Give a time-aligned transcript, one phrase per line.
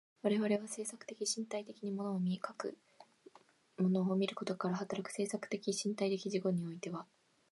[0.23, 2.75] 我々は制作的身体的に物を見、かく
[3.77, 7.05] 物を見ることから働く制作的身体的自己においては、